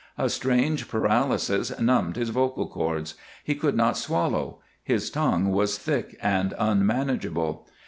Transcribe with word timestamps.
A 0.17 0.29
strange 0.31 0.87
paralysis 0.89 1.79
numbed 1.79 2.15
his 2.15 2.29
vocal 2.29 2.65
cords; 2.65 3.13
he 3.43 3.53
could 3.53 3.75
not 3.75 3.95
swallow; 3.99 4.57
his 4.83 5.11
tongue 5.11 5.51
was 5.51 5.77
thick 5.77 6.17
and 6.23 6.55
unmanageable. 6.57 7.67